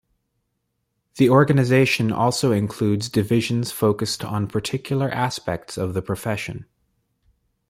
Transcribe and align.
The 1.17 1.29
organization 1.29 2.11
also 2.11 2.51
includes 2.51 3.07
divisions 3.07 3.71
focused 3.71 4.23
on 4.25 4.47
particular 4.47 5.11
aspects 5.11 5.77
of 5.77 5.93
the 5.93 6.01
profession. 6.01 6.65